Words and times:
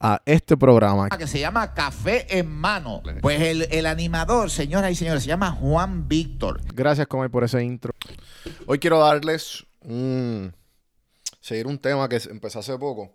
a 0.00 0.22
este 0.24 0.56
programa. 0.56 1.08
Que 1.10 1.26
se 1.26 1.38
llama 1.38 1.74
Café 1.74 2.26
en 2.38 2.50
Mano. 2.50 3.02
Pues 3.20 3.40
el, 3.70 3.86
animador, 3.86 4.50
señoras 4.50 4.90
y 4.90 4.94
señores, 4.94 5.22
se 5.22 5.28
llama 5.28 5.52
Juan 5.52 6.08
Víctor. 6.08 6.60
Gracias, 6.74 7.06
Comay, 7.06 7.28
por 7.28 7.44
ese 7.44 7.62
intro. 7.62 7.92
Hoy 8.66 8.78
quiero 8.78 8.98
darles 8.98 9.66
un. 9.82 10.54
seguir 11.40 11.66
un 11.66 11.78
tema 11.78 12.08
que 12.08 12.18
empezó 12.30 12.60
hace 12.60 12.76
poco. 12.78 13.14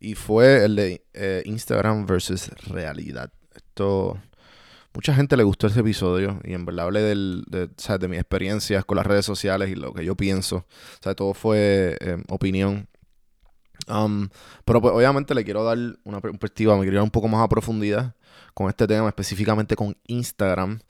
Y 0.00 0.14
fue 0.14 0.64
el 0.64 0.76
de 0.76 1.04
eh, 1.12 1.42
Instagram 1.44 2.06
versus 2.06 2.48
realidad. 2.66 3.30
Esto. 3.54 4.18
Mucha 4.94 5.14
gente 5.14 5.38
le 5.38 5.42
gustó 5.42 5.68
ese 5.68 5.80
episodio 5.80 6.38
y 6.44 6.52
en 6.52 6.66
verdad 6.66 6.84
hablé 6.84 7.00
del, 7.00 7.44
de, 7.48 7.68
de 7.68 8.08
mis 8.08 8.18
experiencias 8.18 8.84
con 8.84 8.98
las 8.98 9.06
redes 9.06 9.24
sociales 9.24 9.70
y 9.70 9.74
lo 9.74 9.94
que 9.94 10.04
yo 10.04 10.16
pienso. 10.16 10.56
O 10.56 11.02
sea, 11.02 11.14
todo 11.14 11.32
fue 11.32 11.96
eh, 12.00 12.22
opinión 12.28 12.88
Um, 13.88 14.28
pero 14.64 14.80
pues 14.80 14.94
obviamente 14.94 15.34
le 15.34 15.44
quiero 15.44 15.64
dar 15.64 15.78
una 16.04 16.20
perspectiva, 16.20 16.76
me 16.76 16.82
quiero 16.82 16.98
ir 16.98 17.02
un 17.02 17.10
poco 17.10 17.28
más 17.28 17.42
a 17.42 17.48
profundidad 17.48 18.14
con 18.54 18.68
este 18.68 18.86
tema, 18.86 19.08
específicamente 19.08 19.76
con 19.76 19.96
Instagram 20.06 20.80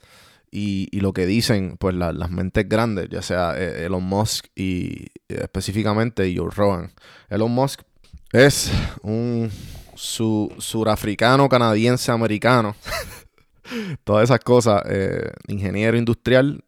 y, 0.51 0.99
lo 0.99 1.13
que 1.13 1.25
dicen 1.25 1.77
pues 1.79 1.95
las 1.95 2.29
mentes 2.29 2.69
grandes, 2.69 3.09
ya 3.09 3.21
sea 3.23 3.57
eh, 3.57 3.85
Elon 3.85 4.03
Musk 4.03 4.45
y 4.55 5.07
específicamente 5.27 6.31
Joe 6.35 6.51
Rogan. 6.51 6.91
Elon 7.29 7.51
Musk 7.51 7.81
es 8.31 8.71
un 9.01 9.49
surafricano, 9.95 11.49
canadiense, 11.49 12.11
americano, 12.11 12.75
todas 14.03 14.25
esas 14.25 14.39
cosas, 14.41 14.83
eh, 14.85 15.31
ingeniero 15.47 15.97
industrial 15.97 16.63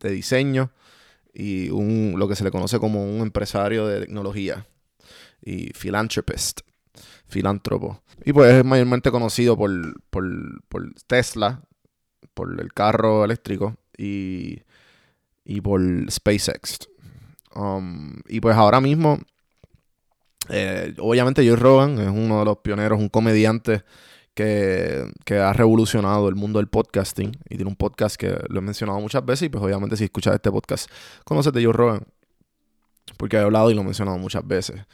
de 0.00 0.10
diseño 0.10 0.70
y 1.34 1.68
un, 1.68 2.14
lo 2.16 2.28
que 2.28 2.36
se 2.36 2.44
le 2.44 2.50
conoce 2.50 2.78
como 2.78 3.04
un 3.04 3.20
empresario 3.20 3.86
de 3.86 4.00
tecnología 4.00 4.66
y 5.46 5.72
philanthropist, 5.72 6.60
filántropo. 7.28 8.02
Y 8.24 8.32
pues 8.32 8.52
es 8.52 8.64
mayormente 8.64 9.10
conocido 9.12 9.56
por, 9.56 9.70
Tesla, 11.06 11.62
por 12.34 12.60
el 12.60 12.72
carro 12.72 13.24
eléctrico 13.24 13.76
y, 13.96 14.62
y 15.44 15.60
por 15.60 15.80
SpaceX. 16.10 16.88
Um, 17.54 18.16
y 18.28 18.40
pues 18.40 18.56
ahora 18.56 18.80
mismo, 18.80 19.18
eh, 20.48 20.94
obviamente 20.98 21.46
Joe 21.46 21.56
Rogan 21.56 21.98
es 22.00 22.08
uno 22.08 22.40
de 22.40 22.44
los 22.44 22.58
pioneros, 22.58 22.98
un 22.98 23.08
comediante 23.08 23.84
que, 24.34 25.10
que, 25.24 25.38
ha 25.38 25.52
revolucionado 25.52 26.28
el 26.28 26.34
mundo 26.34 26.58
del 26.58 26.68
podcasting 26.68 27.38
y 27.48 27.56
tiene 27.56 27.70
un 27.70 27.76
podcast 27.76 28.16
que 28.16 28.36
lo 28.48 28.58
he 28.58 28.62
mencionado 28.62 29.00
muchas 29.00 29.24
veces 29.24 29.46
y 29.46 29.48
pues 29.48 29.64
obviamente 29.64 29.96
si 29.96 30.04
escuchas 30.04 30.34
este 30.34 30.50
podcast 30.50 30.90
conoces 31.24 31.54
de 31.54 31.64
Joe 31.64 31.72
Rogan 31.72 32.02
porque 33.16 33.36
he 33.36 33.40
hablado 33.40 33.70
y 33.70 33.74
lo 33.74 33.80
he 33.80 33.84
mencionado 33.84 34.18
muchas 34.18 34.46
veces 34.46 34.84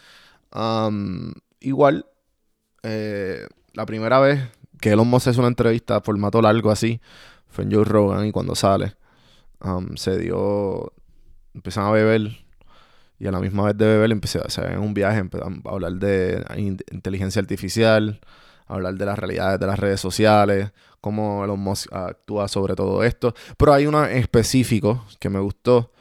igual, 1.60 2.06
eh, 2.82 3.46
la 3.72 3.86
primera 3.86 4.20
vez 4.20 4.40
que 4.80 4.90
Elon 4.90 5.08
Musk 5.08 5.28
hace 5.28 5.38
una 5.38 5.48
entrevista 5.48 6.00
formato 6.00 6.42
largo 6.42 6.70
así 6.70 7.00
fue 7.48 7.64
en 7.64 7.72
Joe 7.72 7.84
Rogan 7.84 8.26
y 8.26 8.32
cuando 8.32 8.54
sale 8.54 8.96
se 9.96 10.18
dio, 10.18 10.92
empezaron 11.54 11.90
a 11.90 11.92
beber 11.92 12.32
y 13.18 13.26
a 13.26 13.30
la 13.30 13.38
misma 13.38 13.64
vez 13.64 13.76
de 13.76 13.86
beber 13.86 14.10
empecé 14.10 14.38
a 14.38 14.42
hacer 14.42 14.76
un 14.78 14.94
viaje, 14.94 15.18
a 15.20 15.70
hablar 15.70 15.92
de 15.92 16.44
inteligencia 16.90 17.40
artificial, 17.40 18.20
hablar 18.66 18.94
de 18.94 19.06
las 19.06 19.18
realidades 19.18 19.60
de 19.60 19.66
las 19.66 19.78
redes 19.78 20.00
sociales, 20.00 20.72
cómo 21.00 21.44
Elon 21.44 21.60
Musk 21.60 21.92
actúa 21.92 22.48
sobre 22.48 22.74
todo 22.74 23.04
esto. 23.04 23.34
Pero 23.56 23.74
hay 23.74 23.86
uno 23.86 24.04
específico 24.04 25.04
que 25.20 25.28
me 25.28 25.38
gustó, 25.38 25.92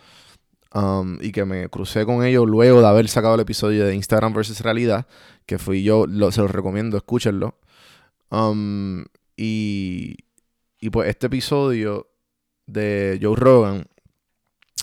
Um, 0.73 1.17
y 1.21 1.33
que 1.33 1.43
me 1.43 1.67
crucé 1.67 2.05
con 2.05 2.23
ellos 2.23 2.47
luego 2.47 2.79
de 2.79 2.87
haber 2.87 3.09
sacado 3.09 3.35
el 3.35 3.41
episodio 3.41 3.85
de 3.85 3.93
Instagram 3.93 4.33
versus 4.33 4.61
realidad, 4.61 5.05
que 5.45 5.59
fui 5.59 5.83
yo, 5.83 6.05
se 6.31 6.41
los 6.41 6.51
recomiendo, 6.51 6.95
escúchenlo. 6.95 7.59
Um, 8.29 9.03
y, 9.35 10.15
y 10.79 10.89
pues 10.89 11.09
este 11.09 11.27
episodio 11.27 12.07
de 12.67 13.19
Joe 13.21 13.35
Rogan 13.35 13.85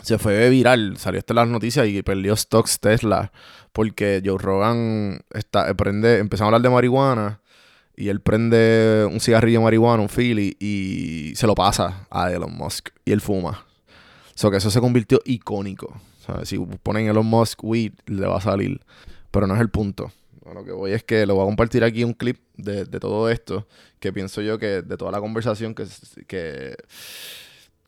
se 0.02 0.18
fue 0.18 0.48
viral, 0.50 0.96
salió 0.98 1.18
hasta 1.18 1.34
las 1.34 1.48
noticias 1.48 1.86
y 1.88 2.02
perdió 2.02 2.36
stocks 2.36 2.80
Tesla 2.80 3.32
porque 3.72 4.22
Joe 4.24 4.38
Rogan 4.38 5.20
está, 5.32 5.72
prende, 5.74 6.18
empezó 6.18 6.44
a 6.44 6.46
hablar 6.46 6.62
de 6.62 6.70
marihuana 6.70 7.40
y 7.96 8.08
él 8.08 8.20
prende 8.20 9.08
un 9.10 9.20
cigarrillo 9.20 9.58
de 9.58 9.64
marihuana, 9.64 10.02
un 10.02 10.08
Philly 10.08 10.56
y 10.60 11.32
se 11.34 11.46
lo 11.46 11.54
pasa 11.54 12.06
a 12.10 12.30
Elon 12.30 12.56
Musk 12.56 12.90
y 13.04 13.12
él 13.12 13.20
fuma. 13.20 13.67
So 14.38 14.52
que 14.52 14.58
eso 14.58 14.70
se 14.70 14.80
convirtió 14.80 15.20
icónico. 15.24 16.00
si 16.44 16.58
ponen 16.60 17.08
Elon 17.08 17.26
Musk 17.26 17.58
weed, 17.64 17.94
le 18.06 18.24
va 18.24 18.36
a 18.36 18.40
salir. 18.40 18.80
Pero 19.32 19.48
no 19.48 19.56
es 19.56 19.60
el 19.60 19.68
punto. 19.68 20.12
lo 20.54 20.64
que 20.64 20.70
voy 20.70 20.92
es 20.92 21.02
que 21.02 21.26
le 21.26 21.32
voy 21.32 21.42
a 21.42 21.46
compartir 21.46 21.82
aquí 21.82 22.04
un 22.04 22.12
clip 22.12 22.38
de, 22.56 22.86
todo 22.86 23.30
esto. 23.30 23.66
Que 23.98 24.12
pienso 24.12 24.40
yo 24.40 24.56
que 24.56 24.82
de 24.82 24.96
toda 24.96 25.10
la 25.10 25.18
conversación 25.18 25.74
que, 25.74 25.86
que, 26.28 26.76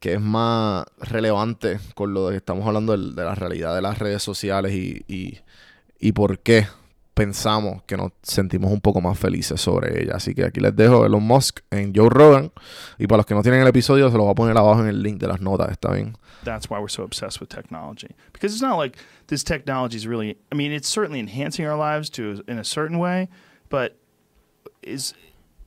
que 0.00 0.14
es 0.14 0.20
más 0.20 0.86
relevante 0.98 1.78
con 1.94 2.14
lo 2.14 2.30
que 2.30 2.38
estamos 2.38 2.66
hablando 2.66 2.98
de, 2.98 3.24
la 3.24 3.36
realidad 3.36 3.72
de 3.76 3.82
las 3.82 4.00
redes 4.00 4.20
sociales 4.20 4.72
y, 4.72 5.04
y, 5.06 5.38
y 6.00 6.10
por 6.10 6.40
qué 6.40 6.66
pensamos 7.14 7.82
que 7.86 7.96
nos 7.96 8.12
sentimos 8.22 8.70
un 8.72 8.80
poco 8.80 9.00
más 9.00 9.18
felices 9.18 9.60
sobre 9.60 10.02
ella. 10.02 10.14
Así 10.16 10.34
que 10.34 10.44
aquí 10.44 10.60
les 10.60 10.74
dejo 10.74 11.04
Elon 11.04 11.22
Musk 11.22 11.60
en 11.70 11.92
Joe 11.94 12.08
Rogan. 12.08 12.52
Y 12.98 13.06
para 13.06 13.18
los 13.18 13.26
que 13.26 13.34
no 13.34 13.42
tienen 13.42 13.60
el 13.60 13.68
episodio, 13.68 14.10
se 14.10 14.16
lo 14.16 14.24
voy 14.24 14.32
a 14.32 14.34
poner 14.34 14.56
abajo 14.56 14.80
en 14.80 14.88
el 14.88 15.02
link 15.02 15.20
de 15.20 15.28
las 15.28 15.40
notas, 15.40 15.70
¿está 15.70 15.92
bien? 15.92 16.16
That's 16.44 16.70
why 16.70 16.78
we're 16.78 16.88
so 16.88 17.02
obsessed 17.02 17.40
with 17.40 17.50
technology. 17.50 18.14
Because 18.32 18.54
it's 18.54 18.62
not 18.62 18.78
like 18.78 18.96
this 19.26 19.44
technology 19.44 19.96
is 19.96 20.06
really, 20.06 20.38
I 20.50 20.54
mean, 20.54 20.72
it's 20.72 20.88
certainly 20.88 21.20
enhancing 21.20 21.66
our 21.66 21.76
lives 21.76 22.08
to 22.10 22.42
in 22.48 22.58
a 22.58 22.64
certain 22.64 22.98
way, 22.98 23.28
but 23.68 23.96
is, 24.82 25.12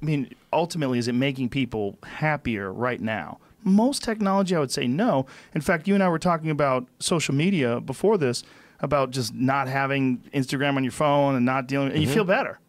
I 0.01 0.05
mean, 0.05 0.33
ultimately, 0.51 0.97
is 0.97 1.07
it 1.07 1.13
making 1.13 1.49
people 1.49 1.99
happier 2.03 2.73
right 2.73 2.99
now? 2.99 3.37
Most 3.63 4.03
technology, 4.03 4.55
I 4.55 4.59
would 4.59 4.71
say 4.71 4.87
no. 4.87 5.25
In 5.53 5.61
fact, 5.61 5.87
you 5.87 5.93
and 5.93 6.03
I 6.03 6.09
were 6.09 6.19
talking 6.19 6.49
about 6.49 6.87
social 6.99 7.35
media 7.35 7.79
before 7.79 8.17
this 8.17 8.43
about 8.83 9.09
just 9.09 9.33
not 9.33 9.67
having 9.67 10.19
Instagram 10.33 10.75
on 10.75 10.83
your 10.83 10.91
phone 10.91 11.35
and 11.35 11.45
not 11.45 11.67
dealing, 11.67 11.91
and 11.91 12.01
you 12.03 12.07
feel 12.07 12.25
better. 12.25 12.59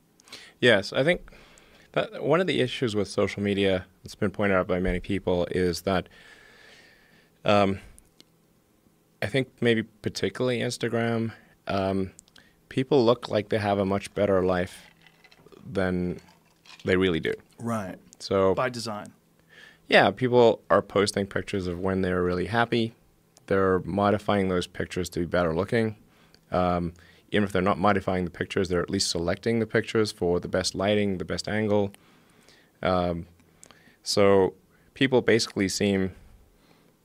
Yes, 0.60 0.92
I 0.92 1.04
think 1.04 1.30
that 1.92 2.22
one 2.22 2.40
of 2.40 2.46
the 2.46 2.60
issues 2.60 2.94
with 2.96 3.08
social 3.08 3.42
media 3.42 3.84
that's 4.02 4.14
been 4.14 4.30
pointed 4.30 4.54
out 4.54 4.66
by 4.66 4.78
many 4.80 5.00
people 5.00 5.46
is 5.50 5.82
that 5.82 6.08
um, 7.44 7.80
I 9.20 9.26
think 9.26 9.48
maybe 9.60 9.82
particularly 9.82 10.60
Instagram, 10.60 11.32
um, 11.66 12.12
people 12.68 13.04
look 13.04 13.28
like 13.28 13.48
they 13.48 13.58
have 13.58 13.78
a 13.78 13.84
much 13.84 14.12
better 14.14 14.42
life 14.44 14.90
than 15.70 16.20
they 16.84 16.96
really 16.96 17.20
do. 17.20 17.32
Right. 17.58 17.96
So 18.20 18.54
By 18.54 18.68
design. 18.70 19.12
yeah, 19.88 20.10
people 20.10 20.62
are 20.70 20.80
posting 20.82 21.26
pictures 21.26 21.66
of 21.66 21.78
when 21.80 22.02
they're 22.02 22.22
really 22.22 22.46
happy. 22.46 22.94
They're 23.46 23.80
modifying 23.80 24.48
those 24.48 24.66
pictures 24.66 25.08
to 25.10 25.20
be 25.20 25.26
better 25.26 25.54
looking. 25.54 25.96
Um, 26.54 26.92
even 27.32 27.44
if 27.44 27.52
they're 27.52 27.62
not 27.62 27.78
modifying 27.78 28.24
the 28.24 28.30
pictures, 28.30 28.68
they're 28.68 28.80
at 28.82 28.90
least 28.90 29.10
selecting 29.10 29.58
the 29.58 29.66
pictures 29.66 30.12
for 30.12 30.38
the 30.38 30.48
best 30.48 30.74
lighting, 30.74 31.18
the 31.18 31.24
best 31.24 31.48
angle. 31.48 31.90
Um, 32.82 33.26
so 34.02 34.54
people 34.94 35.20
basically 35.20 35.68
seem 35.68 36.12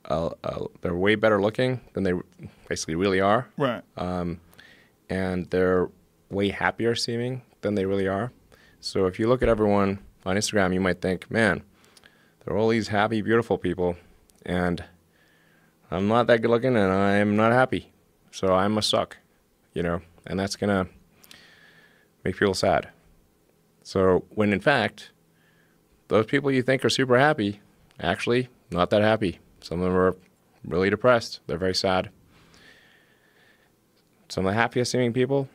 uh, 0.08 0.30
uh, 0.44 0.66
they're 0.82 0.94
way 0.94 1.14
better 1.16 1.40
looking 1.40 1.80
than 1.94 2.04
they 2.04 2.12
basically 2.68 2.94
really 2.94 3.20
are, 3.20 3.48
Right. 3.56 3.82
and 5.08 5.50
they're 5.50 5.88
way 6.30 6.48
happier 6.50 6.94
seeming 6.94 7.42
than 7.62 7.74
they 7.74 7.84
really 7.86 8.06
are. 8.08 8.32
So 8.80 9.06
if 9.06 9.18
you 9.18 9.28
look 9.28 9.42
at 9.42 9.48
everyone 9.48 9.98
on 10.24 10.36
Instagram, 10.36 10.72
you 10.72 10.80
might 10.80 11.00
think, 11.02 11.30
man, 11.30 11.62
they're 12.44 12.56
all 12.56 12.68
these 12.68 12.88
happy, 12.88 13.20
beautiful 13.20 13.58
people, 13.58 13.96
and 14.46 14.82
I'm 15.90 16.08
not 16.08 16.26
that 16.28 16.40
good 16.40 16.50
looking, 16.50 16.76
and 16.76 16.92
I'm 16.92 17.36
not 17.36 17.52
happy, 17.52 17.90
so 18.30 18.54
I 18.54 18.68
must 18.68 18.88
suck, 18.88 19.16
you 19.74 19.82
know, 19.82 20.00
and 20.26 20.38
that's 20.38 20.56
gonna 20.56 20.86
make 22.24 22.36
people 22.36 22.54
sad. 22.54 22.88
So 23.82 24.24
when 24.30 24.52
in 24.52 24.60
fact, 24.60 25.10
those 26.08 26.26
people 26.26 26.50
you 26.50 26.62
think 26.62 26.84
are 26.84 26.90
super 26.90 27.18
happy, 27.18 27.60
actually 27.98 28.48
not 28.70 28.90
that 28.90 29.02
happy. 29.02 29.38
Some 29.60 29.80
of 29.80 29.86
them 29.86 29.96
are 29.96 30.16
really 30.64 30.90
depressed. 30.90 31.40
They're 31.46 31.58
very 31.58 31.74
sad. 31.74 32.10
Some 34.28 34.46
of 34.46 34.52
the 34.52 34.60
happiest 34.60 34.92
seeming 34.92 35.12
people, 35.12 35.48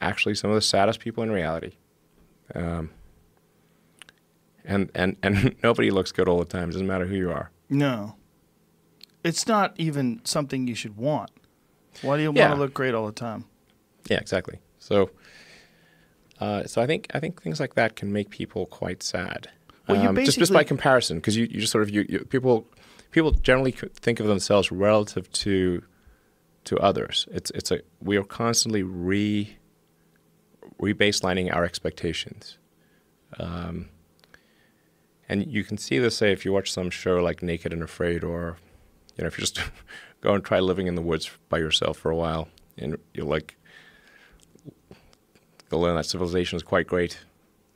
actually 0.00 0.34
some 0.34 0.50
of 0.50 0.54
the 0.54 0.62
saddest 0.62 1.00
people 1.00 1.22
in 1.22 1.30
reality. 1.30 1.72
Um, 2.54 2.90
and, 4.64 4.90
and, 4.94 5.16
and 5.22 5.56
nobody 5.62 5.90
looks 5.90 6.12
good 6.12 6.28
all 6.28 6.38
the 6.38 6.44
time. 6.44 6.68
It 6.68 6.72
Doesn't 6.72 6.86
matter 6.86 7.06
who 7.06 7.16
you 7.16 7.30
are. 7.30 7.50
No. 7.70 8.16
It's 9.24 9.46
not 9.46 9.74
even 9.76 10.20
something 10.24 10.66
you 10.66 10.74
should 10.74 10.96
want. 10.96 11.30
Why 12.00 12.16
do 12.16 12.22
you 12.22 12.32
Yeah. 12.34 12.48
want 12.48 12.54
to 12.56 12.60
look 12.60 12.74
great 12.74 12.94
all 12.94 13.06
the 13.06 13.12
time? 13.12 13.44
Yeah, 14.08 14.18
exactly. 14.18 14.58
So, 14.78 15.10
uh, 16.40 16.64
so 16.64 16.80
I 16.82 16.86
think 16.86 17.06
I 17.14 17.20
think 17.20 17.42
things 17.42 17.60
like 17.60 17.74
that 17.74 17.94
can 17.96 18.12
make 18.12 18.30
people 18.30 18.66
quite 18.66 19.02
sad. 19.02 19.50
Well, 19.86 20.00
you 20.02 20.08
Um, 20.08 20.16
just 20.24 20.38
just 20.38 20.52
by 20.52 20.64
comparison, 20.64 21.18
because 21.18 21.36
you, 21.36 21.44
you 21.50 21.60
just 21.60 21.72
sort 21.72 21.82
of 21.82 21.90
you, 21.90 22.06
you 22.08 22.20
people 22.24 22.66
people 23.10 23.30
generally 23.32 23.72
think 23.72 24.20
of 24.20 24.26
themselves 24.26 24.72
relative 24.72 25.30
to 25.32 25.82
to 26.64 26.78
others. 26.78 27.28
It's 27.30 27.50
it's 27.52 27.70
a 27.70 27.80
we 28.00 28.16
are 28.16 28.24
constantly 28.24 28.82
re 28.82 29.56
rebaselining 30.80 31.54
our 31.54 31.64
expectations. 31.64 32.58
Um, 33.38 33.88
and 35.28 35.46
you 35.46 35.64
can 35.64 35.78
see 35.78 35.98
this, 35.98 36.16
say, 36.16 36.32
if 36.32 36.44
you 36.44 36.52
watch 36.52 36.70
some 36.70 36.90
show 36.90 37.16
like 37.22 37.42
Naked 37.42 37.72
and 37.72 37.82
Afraid, 37.82 38.22
or 38.24 38.58
you 39.16 39.22
know, 39.24 39.28
if 39.28 39.38
you 39.38 39.42
just 39.42 39.60
go 40.20 40.34
and 40.34 40.44
try 40.44 40.60
living 40.60 40.86
in 40.86 40.94
the 40.94 41.02
woods 41.02 41.30
by 41.48 41.58
yourself 41.58 41.98
for 41.98 42.10
a 42.10 42.16
while, 42.16 42.48
and 42.78 42.96
you'll 43.14 43.28
like 43.28 43.56
you'll 45.70 45.80
learn 45.80 45.96
that 45.96 46.06
civilization 46.06 46.56
is 46.56 46.62
quite 46.62 46.86
great. 46.86 47.18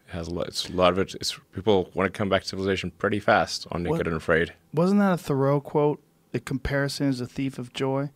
It 0.09 0.13
has 0.13 0.29
a 0.29 0.35
lot, 0.35 0.49
it's 0.49 0.69
a 0.69 0.73
lot 0.73 0.93
of 0.93 0.99
it. 0.99 1.15
It's 1.15 1.39
people 1.53 1.91
want 1.95 2.13
to 2.13 2.17
come 2.17 2.29
back 2.29 2.43
to 2.43 2.49
civilization 2.49 2.91
pretty 2.93 3.19
fast 3.21 3.67
on 3.73 3.83
Naked 3.83 3.99
What- 3.99 4.07
and 4.07 4.17
Afraid. 4.17 4.53
Wasn't 4.73 5.01
that 5.01 5.13
a 5.13 5.19
Thoreau 5.19 5.61
quote? 5.61 6.03
The 6.33 6.41
comparison 6.41 7.09
is 7.09 7.21
a 7.21 7.27
thief 7.27 7.59
of 7.59 7.73
joy. 7.73 8.11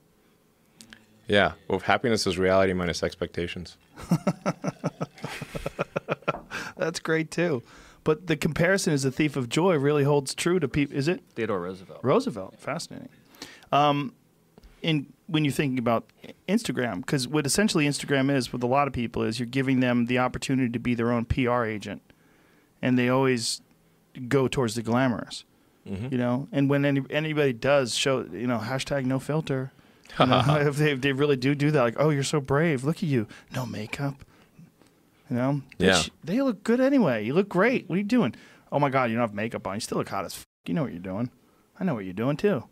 Yeah, 1.26 1.52
well, 1.68 1.78
happiness 1.78 2.26
is 2.26 2.38
reality 2.38 2.72
minus 2.72 3.02
expectations. 3.02 3.76
That's 6.76 6.98
great 6.98 7.30
too. 7.30 7.62
But 8.02 8.26
the 8.26 8.36
comparison 8.36 8.92
is 8.92 9.04
a 9.04 9.10
thief 9.10 9.36
of 9.36 9.48
joy 9.48 9.76
really 9.76 10.04
holds 10.04 10.34
true 10.34 10.58
to 10.58 10.68
people. 10.68 10.96
Is 10.96 11.08
it 11.08 11.22
Theodore 11.34 11.60
Roosevelt. 11.60 12.00
Roosevelt? 12.02 12.58
Fascinating. 12.58 13.10
Um, 13.72 14.14
in 14.82 15.12
when 15.26 15.44
you're 15.44 15.52
thinking 15.52 15.78
about 15.78 16.06
Instagram, 16.48 16.96
because 16.96 17.28
what 17.28 17.46
essentially 17.46 17.86
Instagram 17.86 18.34
is 18.34 18.52
with 18.52 18.62
a 18.62 18.66
lot 18.66 18.88
of 18.88 18.92
people 18.92 19.22
is 19.22 19.38
you're 19.38 19.46
giving 19.46 19.80
them 19.80 20.06
the 20.06 20.18
opportunity 20.18 20.70
to 20.70 20.78
be 20.78 20.94
their 20.94 21.12
own 21.12 21.24
PR 21.24 21.64
agent, 21.64 22.02
and 22.82 22.98
they 22.98 23.08
always 23.08 23.60
go 24.28 24.48
towards 24.48 24.74
the 24.74 24.82
glamorous. 24.82 25.44
You 26.10 26.18
know, 26.18 26.46
and 26.52 26.70
when 26.70 26.84
any, 26.84 27.02
anybody 27.10 27.52
does 27.52 27.96
show, 27.96 28.20
you 28.32 28.46
know, 28.46 28.58
hashtag 28.58 29.06
no 29.06 29.18
filter, 29.18 29.72
you 30.20 30.26
know, 30.26 30.42
if 30.60 30.76
they 30.76 30.92
if 30.92 31.00
they 31.00 31.12
really 31.12 31.36
do 31.36 31.54
do 31.54 31.70
that, 31.72 31.82
like, 31.82 31.96
oh, 31.98 32.10
you're 32.10 32.22
so 32.22 32.40
brave. 32.40 32.84
Look 32.84 32.98
at 32.98 33.04
you, 33.04 33.26
no 33.54 33.66
makeup. 33.66 34.24
You 35.30 35.36
know, 35.36 35.62
Yeah. 35.78 36.02
They 36.24 36.40
look 36.42 36.64
good 36.64 36.80
anyway. 36.80 37.24
You 37.24 37.34
look 37.34 37.48
great. 37.48 37.88
What 37.88 37.94
are 37.94 37.98
you 37.98 38.04
doing? 38.04 38.34
Oh 38.72 38.78
my 38.80 38.90
God, 38.90 39.10
you 39.10 39.16
don't 39.16 39.22
have 39.28 39.34
makeup 39.34 39.66
on. 39.66 39.74
You 39.76 39.80
still 39.80 39.98
look 39.98 40.08
hot 40.08 40.24
as. 40.24 40.34
F- 40.34 40.46
you 40.66 40.74
know 40.74 40.82
what 40.82 40.92
you're 40.92 41.00
doing. 41.00 41.30
I 41.78 41.84
know 41.84 41.94
what 41.94 42.04
you're 42.04 42.12
doing 42.12 42.36
too. 42.36 42.64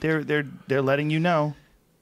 They're 0.00 0.24
they're 0.24 0.46
they're 0.66 0.82
letting 0.82 1.10
you 1.10 1.20
know, 1.20 1.54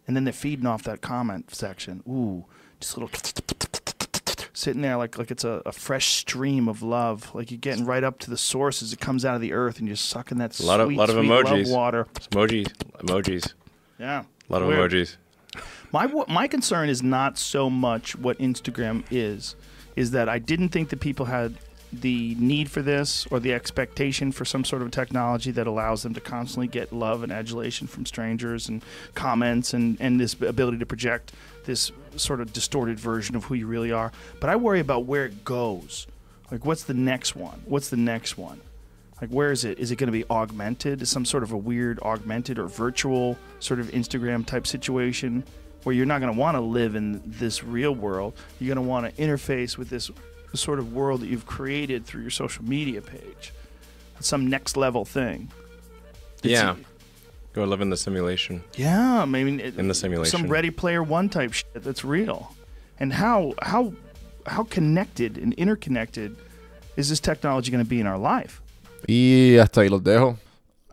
and 0.06 0.16
then 0.16 0.24
they're 0.24 0.32
feeding 0.32 0.66
off 0.66 0.82
that 0.84 1.00
comment 1.00 1.54
section. 1.54 2.02
Ooh, 2.08 2.44
just 2.80 2.96
a 2.96 3.00
little 3.00 3.10
sitting 4.52 4.82
there 4.82 4.96
like 4.96 5.18
like 5.18 5.30
it's 5.30 5.44
a, 5.44 5.62
a 5.66 5.72
fresh 5.72 6.08
stream 6.14 6.68
of 6.68 6.82
love. 6.82 7.34
Like 7.34 7.50
you're 7.50 7.58
getting 7.58 7.84
right 7.84 8.02
up 8.04 8.18
to 8.20 8.30
the 8.30 8.36
source 8.38 8.82
as 8.82 8.92
it 8.92 9.00
comes 9.00 9.24
out 9.24 9.34
of 9.34 9.40
the 9.40 9.52
earth, 9.52 9.78
and 9.78 9.86
you're 9.86 9.96
sucking 9.96 10.38
that 10.38 10.58
A 10.60 10.62
lot 10.66 10.80
of- 10.80 10.86
sweet, 10.88 10.98
lot 10.98 11.10
of 11.10 11.16
sweet 11.16 11.28
emojis. 11.30 11.70
water. 11.72 12.06
Emojis, 12.30 12.72
emojis, 12.98 13.52
Yeah, 13.98 14.22
a 14.48 14.52
lot 14.52 14.62
of 14.62 14.68
Weird. 14.68 14.90
emojis. 14.92 15.16
My 15.92 16.06
my 16.28 16.48
concern 16.48 16.88
is 16.88 17.02
not 17.02 17.38
so 17.38 17.70
much 17.70 18.16
what 18.16 18.38
Instagram 18.38 19.04
is, 19.10 19.54
is 19.96 20.10
that 20.12 20.28
I 20.28 20.38
didn't 20.38 20.70
think 20.70 20.88
that 20.90 21.00
people 21.00 21.26
had 21.26 21.54
the 22.00 22.34
need 22.36 22.70
for 22.70 22.82
this 22.82 23.26
or 23.30 23.38
the 23.40 23.52
expectation 23.52 24.32
for 24.32 24.44
some 24.44 24.64
sort 24.64 24.82
of 24.82 24.90
technology 24.90 25.50
that 25.52 25.66
allows 25.66 26.02
them 26.02 26.14
to 26.14 26.20
constantly 26.20 26.66
get 26.66 26.92
love 26.92 27.22
and 27.22 27.32
adulation 27.32 27.86
from 27.86 28.06
strangers 28.06 28.68
and 28.68 28.82
comments 29.14 29.74
and, 29.74 29.96
and 30.00 30.20
this 30.20 30.34
ability 30.34 30.78
to 30.78 30.86
project 30.86 31.32
this 31.64 31.92
sort 32.16 32.40
of 32.40 32.52
distorted 32.52 32.98
version 32.98 33.36
of 33.36 33.44
who 33.44 33.54
you 33.54 33.66
really 33.66 33.92
are. 33.92 34.12
But 34.40 34.50
I 34.50 34.56
worry 34.56 34.80
about 34.80 35.04
where 35.04 35.26
it 35.26 35.44
goes. 35.44 36.06
Like, 36.50 36.64
what's 36.64 36.84
the 36.84 36.94
next 36.94 37.36
one? 37.36 37.62
What's 37.66 37.90
the 37.90 37.96
next 37.96 38.36
one? 38.36 38.60
Like, 39.20 39.30
where 39.30 39.52
is 39.52 39.64
it? 39.64 39.78
Is 39.78 39.90
it 39.90 39.96
going 39.96 40.08
to 40.08 40.12
be 40.12 40.24
augmented? 40.28 41.00
Is 41.00 41.10
some 41.10 41.24
sort 41.24 41.42
of 41.42 41.52
a 41.52 41.56
weird 41.56 42.00
augmented 42.00 42.58
or 42.58 42.66
virtual 42.66 43.38
sort 43.60 43.80
of 43.80 43.86
Instagram 43.88 44.44
type 44.44 44.66
situation 44.66 45.44
where 45.84 45.94
you're 45.94 46.06
not 46.06 46.20
going 46.20 46.32
to 46.32 46.38
want 46.38 46.56
to 46.56 46.60
live 46.60 46.94
in 46.96 47.22
this 47.24 47.62
real 47.62 47.94
world? 47.94 48.34
You're 48.58 48.74
going 48.74 48.84
to 48.84 48.88
want 48.90 49.06
to 49.14 49.22
interface 49.22 49.78
with 49.78 49.88
this 49.90 50.10
sort 50.54 50.78
of 50.78 50.92
world 50.92 51.20
that 51.20 51.28
you've 51.28 51.46
created 51.46 52.04
through 52.06 52.22
your 52.22 52.30
social 52.30 52.64
media 52.64 53.00
page. 53.02 53.52
Some 54.20 54.48
next 54.48 54.76
level 54.76 55.04
thing. 55.04 55.50
It's- 56.42 56.50
Yeah, 56.52 56.76
go 57.52 57.64
live 57.64 57.80
in 57.80 57.90
the 57.90 57.96
simulation. 57.96 58.62
yeah, 58.76 59.22
I 59.22 59.24
mean, 59.26 59.60
it, 59.60 59.78
In 59.78 59.88
the 59.88 59.94
simulation. 59.94 60.38
some 60.40 60.48
Ready 60.48 60.70
Player 60.70 61.02
One 61.02 61.28
type 61.28 61.52
shit 61.52 61.66
that's 61.82 62.04
real. 62.04 62.54
And 63.00 63.12
how 63.12 63.54
how 63.62 63.92
how 64.46 64.62
connected 64.64 65.36
and 65.38 65.52
interconnected 65.54 66.36
is 66.96 67.08
this 67.08 67.18
technology 67.20 67.70
going 67.72 67.82
to 67.84 67.88
be 67.88 67.98
in 67.98 68.06
our 68.06 68.18
life? 68.18 68.60
Y 69.08 69.56
hasta 69.58 69.80
ahí 69.80 69.90
los 69.90 70.02
dejo. 70.02 70.36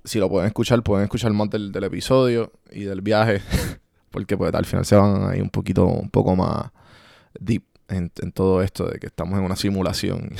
Si 0.03 0.19
lo 0.19 0.27
pueden 0.29 0.48
escuchar, 0.50 0.81
pueden 0.83 1.05
escuchar 1.07 1.31
más 1.33 1.50
del, 1.51 1.71
del 1.71 1.83
episodio 1.83 2.51
y 2.71 2.86
del 2.86 3.01
viaje. 3.01 3.41
Porque 4.12 4.38
pues 4.38 4.53
al 4.53 4.65
final 4.65 4.86
se 4.86 4.96
van 4.96 5.30
ahí 5.30 5.41
un 5.41 5.50
poquito, 5.50 5.86
un 5.86 6.10
poco 6.10 6.36
más 6.36 6.70
deep 7.39 7.63
en, 7.88 8.10
todo 8.34 8.62
esto 8.62 8.86
de 8.88 9.00
que 9.00 9.08
estamos 9.08 9.39
en 9.39 9.46
una 9.46 9.56
simulación. 9.56 10.32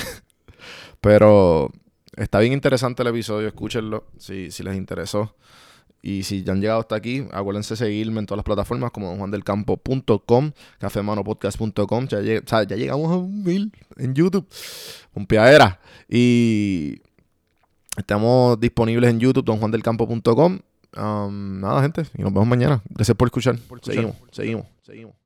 Pero 1.02 1.72
está 2.16 2.40
bien 2.40 2.54
interesante 2.54 3.02
el 3.02 3.08
episodio, 3.10 3.48
escúchenlo 3.48 4.06
si, 4.18 4.52
si 4.52 4.64
les 4.64 4.76
interesó. 4.76 5.36
Y 6.04 6.24
si 6.24 6.44
ya 6.44 6.54
han 6.54 6.62
llegado 6.62 6.80
hasta 6.80 6.96
aquí, 6.96 7.28
acuérdense 7.32 7.76
seguirme 7.76 8.20
en 8.22 8.26
todas 8.26 8.38
las 8.40 8.44
plataformas 8.46 8.90
como 8.92 9.08
donjuandelcampo.com, 9.10 10.52
cafemanopodcast.com. 10.80 12.08
Ya, 12.08 12.20
lleg- 12.22 12.68
ya 12.68 12.76
llegamos 12.76 13.12
a 13.12 13.18
un 13.18 13.44
mil 13.44 13.72
en 13.98 14.16
YouTube. 14.16 14.48
Un 15.14 15.28
piadera. 15.28 15.80
Y 16.10 17.02
estamos 17.98 18.60
disponibles 18.60 19.12
en 19.12 19.20
YouTube, 19.20 19.46
donjuandelcampo.com. 19.46 20.60
Um, 20.98 21.60
nada, 21.60 21.82
gente. 21.82 22.04
Y 22.18 22.22
nos 22.22 22.34
vemos 22.34 22.48
mañana. 22.48 22.82
Gracias 22.90 23.16
por 23.16 23.28
escuchar. 23.28 23.58
Seguimos, 23.82 24.16
seguimos, 24.32 24.66
seguimos. 24.82 25.21